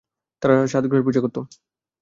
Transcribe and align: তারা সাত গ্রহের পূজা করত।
তারা 0.41 0.55
সাত 0.67 0.83
গ্রহের 0.87 1.05
পূজা 1.05 1.21
করত। 1.23 1.37